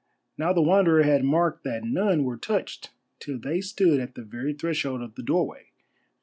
Now, 0.35 0.51
the 0.51 0.63
Wanderer 0.63 1.03
had 1.03 1.23
marked 1.23 1.63
that 1.63 1.83
none 1.83 2.23
were 2.23 2.35
touched 2.35 2.89
till 3.19 3.37
they 3.37 3.61
stood 3.61 3.99
at 3.99 4.15
the 4.15 4.23
very 4.23 4.53
threshold 4.53 5.03
of 5.03 5.13
the 5.13 5.21
doorway. 5.21 5.67